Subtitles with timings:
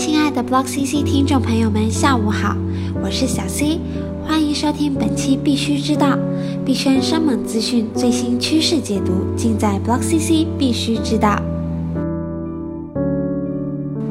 [0.00, 2.56] 亲爱的 Block CC 听众朋友们，下午好，
[3.04, 3.78] 我是小 C，
[4.26, 6.16] 欢迎收听本期必须知道
[6.64, 11.38] 币圈生猛资讯最新趋势解读，尽在 Block CC 必须知道。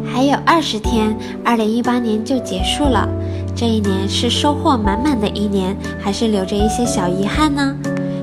[0.06, 3.10] 还有二十天，二零一八年就结束了，
[3.56, 7.76] 这一年是收获满满的一年，还是留着一些小遗憾呢？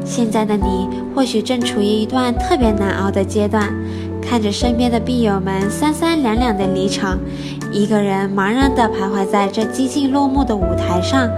[0.05, 3.75] 现在的你或许正处于一段特别难熬的阶段。
[4.29, 7.16] 看着身边的币友们三三两两的离场，
[7.70, 11.30] 一个人茫然地徘徊在这几近落幕的舞台上。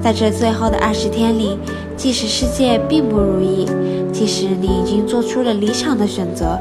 [0.00, 1.58] 在这最后的二十天里，
[1.94, 3.68] 即使世界并不如意，
[4.10, 6.58] 即使你已经做出了离场的选择，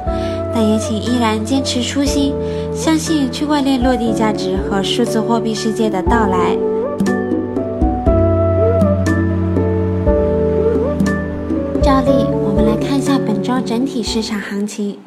[0.53, 2.35] 但也请依然坚持初心，
[2.71, 6.55] 相信区块链落地价值和数字货币世界的到来。
[11.81, 14.99] 照例，我们来看一下本周整体市场行情。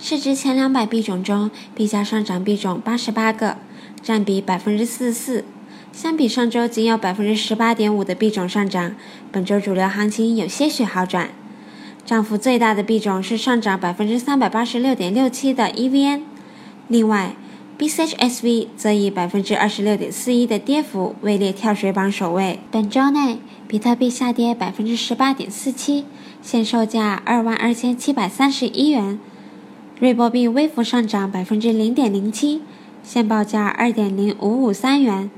[0.00, 3.56] 市值前两百币种中，币价上涨币种八十八个，
[4.00, 5.44] 占比百分之四十四。
[5.92, 8.94] 相比上周仅有百分之十八点五的币种上涨，
[9.32, 11.30] 本周主流行情有些许好转。
[12.06, 16.20] 涨幅最大的币种是上涨百分之三百八十六点六七的 EVN，
[16.86, 17.34] 另外
[17.76, 22.60] BCHSV 则以百分之二十六点四一的跌幅位列跳水榜首位。
[22.70, 26.04] 本周内，比特币下跌百分之十八点四七，
[26.40, 29.18] 现售价二万二千七百三十一元。
[30.00, 32.62] 瑞波币微幅上涨百分之零点零七，
[33.02, 35.28] 现报价二点零五五三元。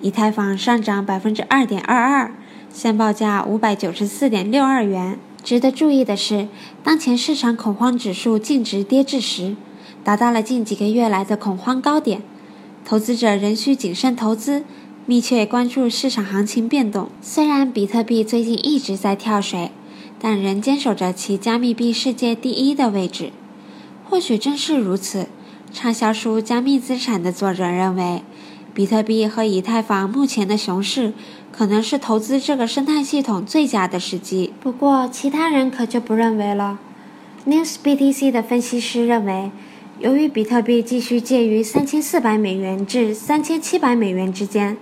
[0.00, 2.32] 以太坊上涨百分之二点二二，
[2.72, 5.18] 现报价五百九十四点六二元。
[5.44, 6.48] 值得注意的是，
[6.82, 9.56] 当前市场恐慌指数净值跌至十，
[10.02, 12.22] 达到了近几个月来的恐慌高点。
[12.86, 14.64] 投资者仍需谨慎投资，
[15.04, 17.10] 密切关注市场行情变动。
[17.20, 19.70] 虽然比特币最近一直在跳水，
[20.18, 23.32] 但仍坚守着其加密币世界第一的位置。
[24.12, 25.26] 或许正是如此，
[25.72, 28.20] 畅销书《加密资产》的作者认为，
[28.74, 31.14] 比特币和以太坊目前的熊市
[31.50, 34.52] 可能是投资这个生态系统最佳的时机。
[34.60, 36.78] 不过，其他人可就不认为了。
[37.46, 39.50] NewsBTC 的分析师认为，
[39.98, 44.76] 由于比特币继续介于三千四百美元至三千七百美元之间，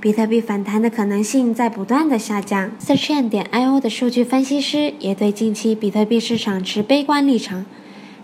[0.00, 2.70] 比特币反弹的可能性在不断的下降。
[2.82, 7.66] Searchn 点 io 的数据分析师也对近期比特币市场持悲观立场。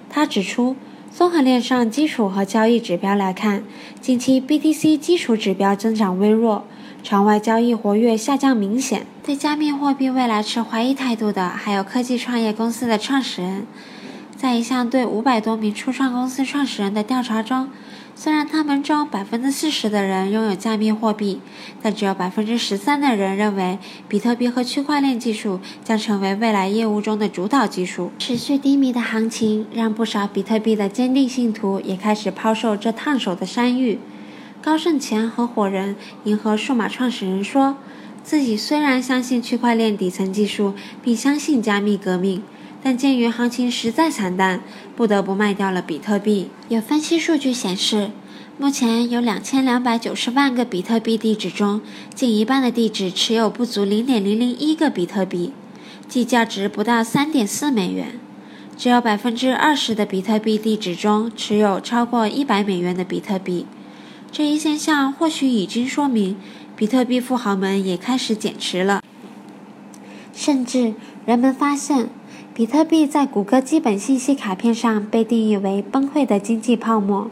[0.08, 0.76] 他指出，
[1.10, 3.62] 综合链上基础和交易指标来看，
[4.00, 6.64] 近期 BTC 基础指标增长微弱，
[7.02, 9.06] 场外交易活跃下降明显。
[9.22, 13.66] 对加密货币未来持怀疑态度的，还有科技创业公司的创始人。
[14.36, 17.70] 在一项对五百多名初创公司创始人的调查中，
[18.19, 21.38] 虽然他们中百分之四十的人拥有加密货币，
[21.82, 23.78] 但只有百分之十三的人认为
[24.09, 28.10] 比特币和区块链技术将成为未来业务中的主导技术。
[28.19, 33.99] 持续低迷的行情让不少比特币的坚定信徒也开始抛售这烫手的山芋。
[34.62, 35.94] 高盛前合伙人、
[36.25, 37.77] 银河数码创始人说，
[38.25, 40.72] 自己虽然相信区块链底层技术，
[41.04, 42.43] 并相信加密革命。
[42.88, 44.60] 但鉴于行情实在惨淡，
[44.94, 46.50] 不得不卖掉了比特币。
[46.69, 48.12] 有分析数据显示，
[48.58, 51.80] 目前有两千两百九十万个比特币地址中，
[52.14, 55.52] 近一半的地址持有不足零点零零一个比特币，
[56.06, 58.20] 即价值不到三点四美元。
[58.76, 63.66] 只有百分之二十的比特币地址中持有超过一百美元的比特币。
[64.30, 66.36] 这一现象或许已经说明，
[66.76, 69.03] 比特币富豪们也开始减持了，
[70.32, 72.08] 甚至人们发现。
[72.56, 77.30] 比特币在谷歌基本信息卡片上被定义为崩溃的经济泡沫。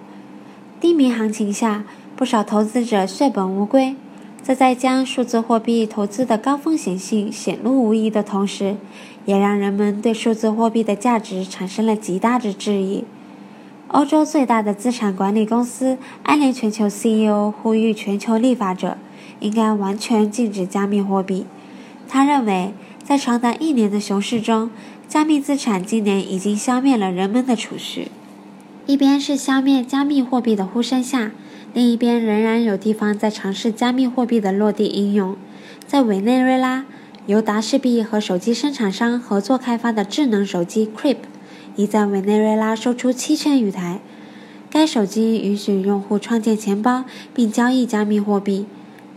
[0.78, 3.96] 低迷行情下，不少投资者血本无归。
[4.42, 8.76] 这在将数字货币投资的高风险性显露无遗的同时，
[9.24, 13.04] 也让人们对数字货币的价值产生了极大的质疑。
[13.88, 18.98] 欧洲最大的资产管理公司安联全球 CEO 呼吁全球立法者
[19.40, 21.46] 应该完全禁止加密货币。
[22.06, 24.70] 他认为，在长达一年的熊市中，
[25.08, 28.08] 加密资产今年已经消灭了人们的储蓄，
[28.86, 31.30] 一边是消灭加密货币的呼声下，
[31.72, 35.36] 另一边仍然有地方在尝试加密货币的落地应用。
[35.86, 36.84] 在委内瑞拉，
[37.26, 41.18] 由达世币和手机生产商合作开发的智能手机 Creep，
[41.76, 44.00] 已在委内瑞拉售出七千余台。
[44.70, 48.66] 该手机允许用户创建钱包并交易加密货币。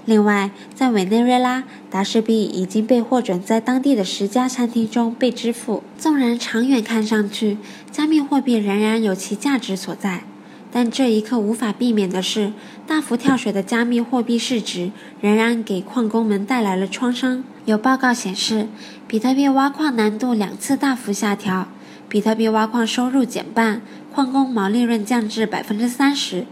[0.08, 5.84] 另外，在委内瑞拉，达世币已经被获准在当地的十家餐厅中被支付。
[5.98, 7.58] 纵然长远看上去，
[7.92, 10.24] 加密货币仍然有其价值所在，
[10.72, 12.54] 但这一刻无法避免的是，
[12.88, 17.44] 大幅跳水的加密货币市值仍然给矿工们带来了创伤。
[17.66, 18.70] 有报告显示，
[19.10, 21.68] 比特币挖矿难度两次大幅下调，
[22.08, 23.82] 比特币挖矿收入减半，
[24.14, 26.46] 矿工毛利润降至百分之三十。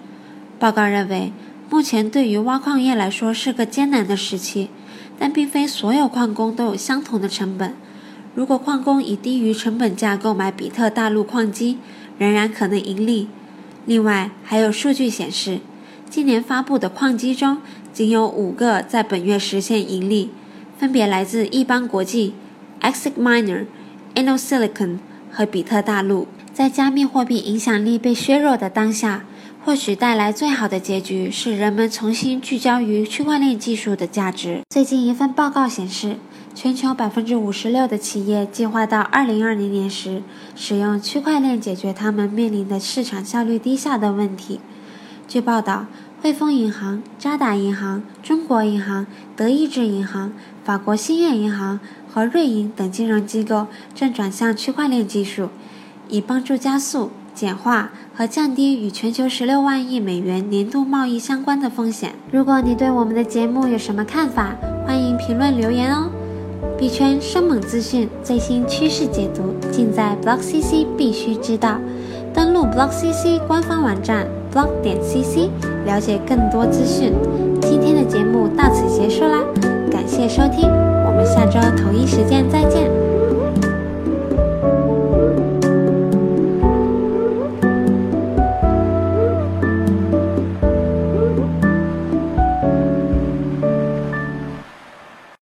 [0.60, 1.32] 报告认为，
[1.70, 4.70] 目前对于挖矿业来说是个艰难的时期，
[5.18, 7.74] 但并非所有矿工都有相同的成本。
[8.36, 11.78] 如果矿工以低于成本价购买比特大陆矿机，
[12.18, 13.30] 仍然可能盈利。
[13.86, 15.60] 另外，还有数据显示，
[16.10, 17.58] 今年发布的矿机中，
[17.92, 20.30] 仅有五个在本月实现盈利，
[20.78, 22.34] 分别来自易邦国际、
[22.82, 23.66] Exit Miner、
[24.16, 25.00] Anosilicon
[25.32, 26.28] 和比特大陆。
[26.54, 29.26] 在加密货币影响力被削弱的当下，
[29.66, 34.62] 或许带来最好的结局是人们重新聚焦于区块链技术的价值。
[34.70, 36.18] 最近一份报告显示，
[36.54, 40.22] 全球百分之五十六的企业计划到二零二零年时
[40.56, 44.60] 使用区块链解决他们面临的市场效率低下的问题。
[45.28, 45.88] 据报道，
[46.22, 50.32] 汇丰银行、渣打银行、中国银行、德意志银行、
[50.64, 53.66] 法国兴业银行和瑞银等金融机构
[53.96, 55.50] 正转向区块链技术。
[56.08, 62.14] 以帮助加速、简化和降低与全球十六万亿美元年度贸易相关的风险。
[62.32, 64.56] 如果你对我们的节目有什么看法，
[64.88, 66.10] 欢迎评论留言哦。
[66.78, 71.78] 币圈生猛资讯、最新趋势解读，尽在 BlockCC 必须知道。
[72.34, 75.50] 登录 BlockCC 官方网站 block 点 cc，
[75.86, 77.14] 了解更多资讯。
[77.62, 79.44] 今天的节目到此结束啦，
[79.92, 80.70] 感谢收听，
[81.06, 83.05] 我们下周同一时间再见。